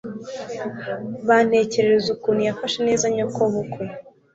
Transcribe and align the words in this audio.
bantekerereza 1.27 2.07
ukuntu 2.15 2.41
wafashe 2.47 2.79
neza 2.87 3.05
nyokobukwe 3.15 3.83